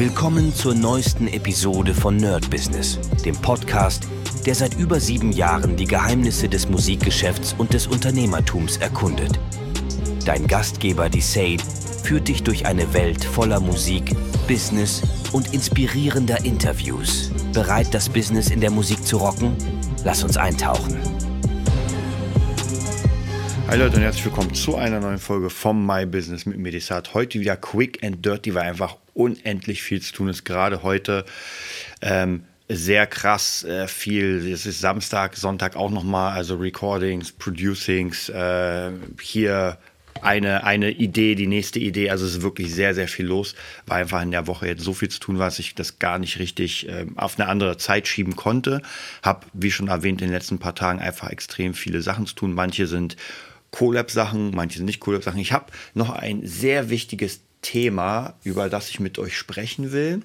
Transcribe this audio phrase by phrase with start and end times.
[0.00, 4.08] Willkommen zur neuesten Episode von Nerd Business, dem Podcast,
[4.46, 9.38] der seit über sieben Jahren die Geheimnisse des Musikgeschäfts und des Unternehmertums erkundet.
[10.24, 11.62] Dein Gastgeber, die Sade,
[12.02, 14.16] führt dich durch eine Welt voller Musik,
[14.48, 17.30] Business und inspirierender Interviews.
[17.52, 19.54] Bereit, das Business in der Musik zu rocken?
[20.02, 20.96] Lass uns eintauchen.
[23.68, 27.12] Hi Leute und herzlich willkommen zu einer neuen Folge vom My Business mit Medisat.
[27.12, 30.44] Heute wieder quick and dirty, weil einfach unendlich viel zu tun ist.
[30.44, 31.24] Gerade heute
[32.00, 34.50] ähm, sehr krass äh, viel.
[34.50, 39.78] Es ist Samstag, Sonntag auch nochmal, also Recordings, Producings, äh, hier
[40.22, 42.10] eine, eine Idee, die nächste Idee.
[42.10, 43.54] Also es ist wirklich sehr, sehr viel los.
[43.86, 46.38] War einfach in der Woche jetzt so viel zu tun, was ich das gar nicht
[46.38, 48.82] richtig äh, auf eine andere Zeit schieben konnte.
[49.22, 52.54] Hab, wie schon erwähnt, in den letzten paar Tagen einfach extrem viele Sachen zu tun.
[52.54, 53.16] Manche sind
[53.70, 55.40] Collab-Sachen, manche sind nicht Collab-Sachen.
[55.40, 60.22] Ich habe noch ein sehr wichtiges Thema, über das ich mit euch sprechen will.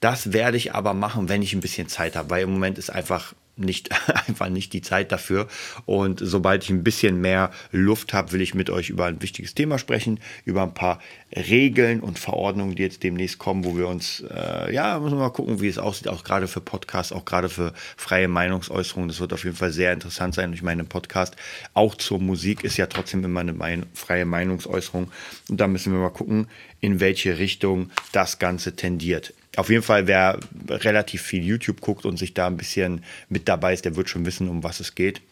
[0.00, 2.90] Das werde ich aber machen, wenn ich ein bisschen Zeit habe, weil im Moment ist
[2.90, 3.90] einfach nicht
[4.28, 5.48] einfach nicht die Zeit dafür.
[5.84, 9.54] Und sobald ich ein bisschen mehr Luft habe, will ich mit euch über ein wichtiges
[9.54, 11.00] Thema sprechen, über ein paar
[11.34, 15.30] Regeln und Verordnungen, die jetzt demnächst kommen, wo wir uns, äh, ja, müssen wir mal
[15.30, 19.08] gucken, wie es aussieht, auch gerade für Podcasts, auch gerade für freie Meinungsäußerungen.
[19.08, 20.52] Das wird auf jeden Fall sehr interessant sein.
[20.52, 21.36] Ich meine, Podcast
[21.74, 25.10] auch zur Musik ist ja trotzdem immer eine mein freie Meinungsäußerung.
[25.48, 26.48] Und da müssen wir mal gucken,
[26.80, 29.32] in welche Richtung das Ganze tendiert.
[29.56, 33.72] Auf jeden Fall, wer relativ viel YouTube guckt und sich da ein bisschen mit dabei
[33.72, 35.22] ist, der wird schon wissen, um was es geht.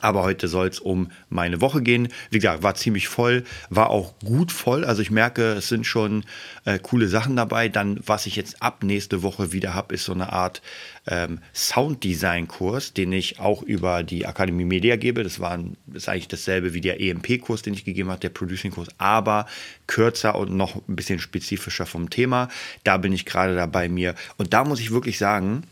[0.00, 2.08] Aber heute soll es um meine Woche gehen.
[2.30, 4.84] Wie gesagt, war ziemlich voll, war auch gut voll.
[4.84, 6.24] Also ich merke, es sind schon
[6.64, 7.68] äh, coole Sachen dabei.
[7.68, 10.62] Dann, was ich jetzt ab nächste Woche wieder habe, ist so eine Art
[11.06, 15.22] ähm, Sounddesign-Kurs, den ich auch über die Akademie Media gebe.
[15.22, 18.88] Das war ein, ist eigentlich dasselbe wie der EMP-Kurs, den ich gegeben habe, der Producing-Kurs,
[18.98, 19.46] aber
[19.86, 22.48] kürzer und noch ein bisschen spezifischer vom Thema.
[22.84, 24.14] Da bin ich gerade dabei mir.
[24.36, 25.62] Und da muss ich wirklich sagen,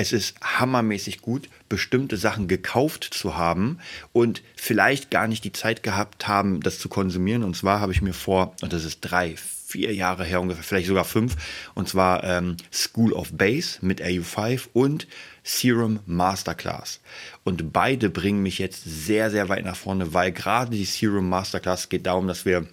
[0.00, 3.78] es ist hammermäßig gut, bestimmte Sachen gekauft zu haben
[4.12, 7.44] und vielleicht gar nicht die Zeit gehabt haben, das zu konsumieren.
[7.44, 10.88] Und zwar habe ich mir vor, und das ist drei, vier Jahre her ungefähr, vielleicht
[10.88, 11.36] sogar fünf,
[11.74, 15.06] und zwar ähm, School of Bass mit AU5 und
[15.42, 17.00] Serum Masterclass.
[17.44, 21.88] Und beide bringen mich jetzt sehr, sehr weit nach vorne, weil gerade die Serum Masterclass
[21.88, 22.66] geht darum, dass wir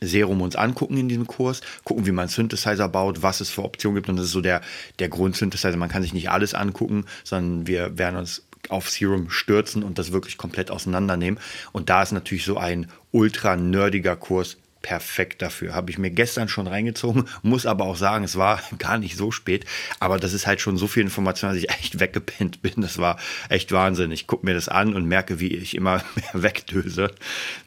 [0.00, 3.96] Serum uns angucken in diesem Kurs, gucken, wie man Synthesizer baut, was es für Optionen
[3.96, 4.08] gibt.
[4.08, 4.60] Und das ist so der,
[4.98, 5.76] der Grundsynthesizer.
[5.76, 10.12] Man kann sich nicht alles angucken, sondern wir werden uns auf Serum stürzen und das
[10.12, 11.40] wirklich komplett auseinandernehmen.
[11.72, 15.74] Und da ist natürlich so ein ultra nerdiger Kurs perfekt dafür.
[15.74, 19.30] Habe ich mir gestern schon reingezogen, muss aber auch sagen, es war gar nicht so
[19.30, 19.64] spät,
[20.00, 22.74] aber das ist halt schon so viel Information, dass ich echt weggepennt bin.
[22.76, 23.18] Das war
[23.48, 24.12] echt Wahnsinn.
[24.12, 27.12] Ich gucke mir das an und merke, wie ich immer mehr wegdöse.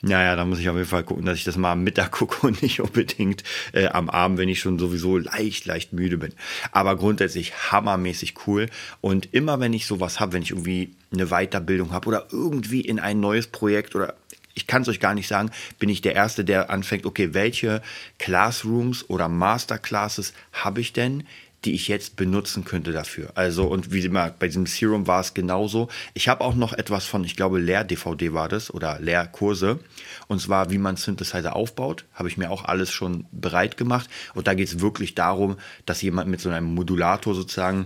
[0.01, 2.47] Naja, da muss ich auf jeden Fall gucken, dass ich das mal am Mittag gucke
[2.47, 3.43] und nicht unbedingt
[3.73, 6.33] äh, am Abend, wenn ich schon sowieso leicht, leicht müde bin.
[6.71, 8.67] Aber grundsätzlich hammermäßig cool
[9.01, 12.99] und immer wenn ich sowas habe, wenn ich irgendwie eine Weiterbildung habe oder irgendwie in
[12.99, 14.15] ein neues Projekt oder
[14.53, 17.81] ich kann es euch gar nicht sagen, bin ich der Erste, der anfängt, okay, welche
[18.19, 21.23] Classrooms oder Masterclasses habe ich denn,
[21.65, 23.31] die ich jetzt benutzen könnte dafür.
[23.35, 25.89] Also, und wie immer, bei diesem Serum war es genauso.
[26.13, 29.79] Ich habe auch noch etwas von, ich glaube, Lehr-DVD war das oder Lehrkurse.
[30.27, 34.09] Und zwar, wie man Synthesizer aufbaut, habe ich mir auch alles schon bereit gemacht.
[34.33, 37.85] Und da geht es wirklich darum, dass jemand mit so einem Modulator sozusagen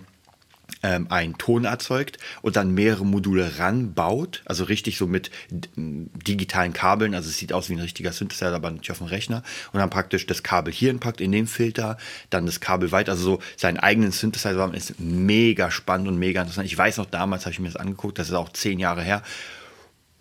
[0.83, 7.15] ähm, einen Ton erzeugt und dann mehrere Module ranbaut, also richtig so mit digitalen Kabeln,
[7.15, 9.43] also es sieht aus wie ein richtiger Synthesizer, aber nicht auf dem Rechner.
[9.73, 11.97] Und dann praktisch das Kabel hier packt in den Filter,
[12.29, 14.73] dann das Kabel weiter, also so seinen eigenen Synthesizer.
[14.73, 16.67] Ist mega spannend und mega interessant.
[16.67, 19.21] Ich weiß noch, damals habe ich mir das angeguckt, das ist auch zehn Jahre her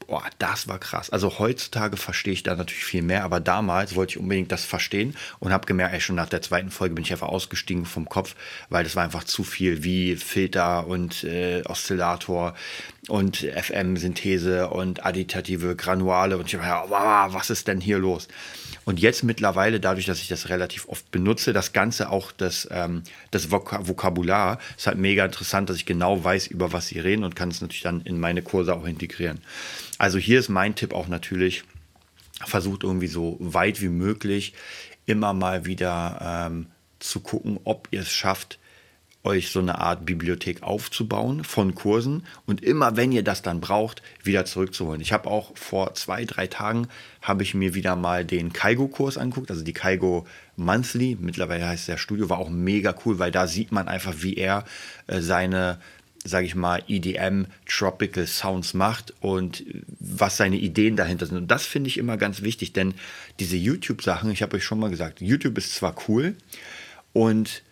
[0.06, 1.10] Boah, das war krass.
[1.10, 5.16] Also heutzutage verstehe ich da natürlich viel mehr, aber damals wollte ich unbedingt das verstehen
[5.38, 8.34] und habe gemerkt, ey, schon nach der zweiten Folge bin ich einfach ausgestiegen vom Kopf,
[8.68, 12.54] weil das war einfach zu viel wie Filter und äh, Oszillator
[13.08, 18.28] und FM-Synthese und additive Granuale und ich habe gedacht, wow, was ist denn hier los?
[18.84, 23.02] Und jetzt mittlerweile, dadurch, dass ich das relativ oft benutze, das Ganze auch das, ähm,
[23.30, 27.24] das Vok Vokabular, ist halt mega interessant, dass ich genau weiß, über was sie reden
[27.24, 29.40] und kann es natürlich dann in meine Kurse auch integrieren.
[30.04, 31.64] Also hier ist mein Tipp auch natürlich,
[32.44, 34.52] versucht irgendwie so weit wie möglich
[35.06, 36.66] immer mal wieder ähm,
[36.98, 38.58] zu gucken, ob ihr es schafft,
[39.22, 44.02] euch so eine Art Bibliothek aufzubauen von Kursen und immer, wenn ihr das dann braucht,
[44.22, 45.00] wieder zurückzuholen.
[45.00, 46.88] Ich habe auch vor zwei, drei Tagen
[47.22, 50.26] habe ich mir wieder mal den Kaigo-Kurs angeguckt, also die Kaigo
[50.56, 54.34] Monthly, mittlerweile heißt der Studio, war auch mega cool, weil da sieht man einfach, wie
[54.34, 54.66] er
[55.06, 55.78] äh, seine
[56.24, 59.64] sage ich mal, EDM Tropical Sounds macht und
[60.00, 61.36] was seine Ideen dahinter sind.
[61.36, 62.94] Und das finde ich immer ganz wichtig, denn
[63.38, 66.34] diese YouTube-Sachen, ich habe euch schon mal gesagt, YouTube ist zwar cool,
[67.14, 67.62] Und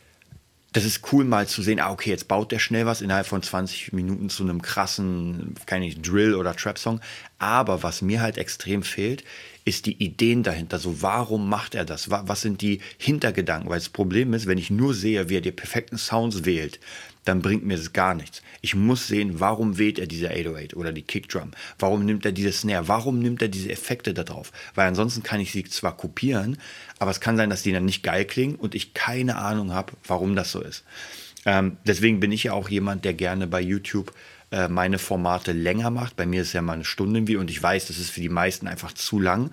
[0.72, 3.42] das ist cool mal zu sehen, ah, okay, jetzt baut der schnell was innerhalb von
[3.42, 7.00] 20 Minuten zu einem krassen, keine Drill- oder Trap-Song.
[7.42, 9.24] Aber was mir halt extrem fehlt,
[9.64, 10.78] ist die Ideen dahinter.
[10.78, 12.08] So, warum macht er das?
[12.08, 13.68] Was sind die Hintergedanken?
[13.68, 16.78] Weil das Problem ist, wenn ich nur sehe, wie er die perfekten Sounds wählt,
[17.24, 18.42] dann bringt mir das gar nichts.
[18.60, 21.50] Ich muss sehen, warum wählt er diese 808 oder die Kickdrum?
[21.80, 22.86] Warum nimmt er diese Snare?
[22.86, 24.52] Warum nimmt er diese Effekte da drauf?
[24.76, 26.58] Weil ansonsten kann ich sie zwar kopieren,
[27.00, 29.94] aber es kann sein, dass die dann nicht geil klingen und ich keine Ahnung habe,
[30.06, 30.84] warum das so ist.
[31.44, 34.12] Ähm, deswegen bin ich ja auch jemand, der gerne bei YouTube
[34.52, 36.14] äh, meine Formate länger macht.
[36.14, 38.28] Bei mir ist ja mal eine Stunde wie und ich weiß, das ist für die
[38.28, 39.50] meisten einfach zu lang.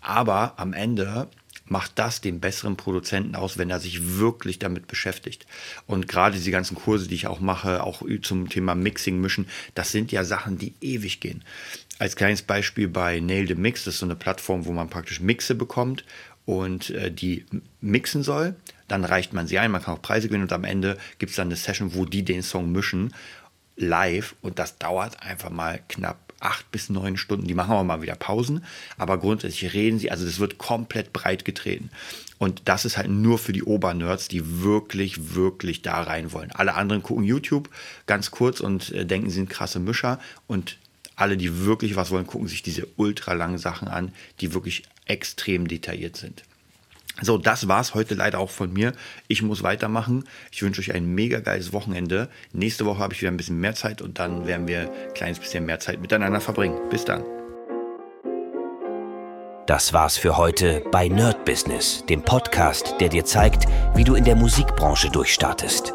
[0.00, 1.28] Aber am Ende
[1.66, 5.46] macht das den besseren Produzenten aus, wenn er sich wirklich damit beschäftigt.
[5.86, 9.92] Und gerade diese ganzen Kurse, die ich auch mache, auch zum Thema Mixing, Mischen, das
[9.92, 11.42] sind ja Sachen, die ewig gehen.
[11.98, 15.20] Als kleines Beispiel bei Nail the Mix, das ist so eine Plattform, wo man praktisch
[15.20, 16.04] Mixe bekommt
[16.44, 17.46] und äh, die
[17.80, 18.56] mixen soll.
[18.88, 21.36] Dann reicht man sie ein, man kann auch Preise gewinnen und am Ende gibt es
[21.36, 23.14] dann eine Session, wo die den Song mischen
[23.76, 27.46] live und das dauert einfach mal knapp acht bis neun Stunden.
[27.46, 28.64] Die machen aber mal wieder Pausen,
[28.98, 31.90] aber grundsätzlich reden sie, also das wird komplett breit getreten.
[32.38, 36.52] Und das ist halt nur für die Obernerds, die wirklich, wirklich da rein wollen.
[36.52, 37.70] Alle anderen gucken YouTube
[38.06, 40.78] ganz kurz und äh, denken, sie sind krasse Mischer und
[41.16, 45.68] alle, die wirklich was wollen, gucken sich diese ultra langen Sachen an, die wirklich extrem
[45.68, 46.42] detailliert sind.
[47.22, 48.92] So, das war's heute leider auch von mir.
[49.28, 50.24] Ich muss weitermachen.
[50.50, 52.28] Ich wünsche euch ein mega geiles Wochenende.
[52.52, 55.38] Nächste Woche habe ich wieder ein bisschen mehr Zeit und dann werden wir ein kleines
[55.38, 56.76] bisschen mehr Zeit miteinander verbringen.
[56.90, 57.22] Bis dann.
[59.66, 64.24] Das war's für heute bei Nerd Business, dem Podcast, der dir zeigt, wie du in
[64.24, 65.94] der Musikbranche durchstartest.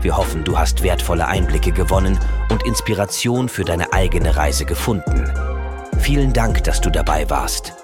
[0.00, 2.18] Wir hoffen, du hast wertvolle Einblicke gewonnen
[2.48, 5.30] und Inspiration für deine eigene Reise gefunden.
[5.98, 7.83] Vielen Dank, dass du dabei warst.